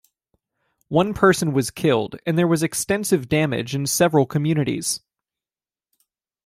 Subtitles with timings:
[0.87, 4.99] One person was killed and there was extensive damage in several communities.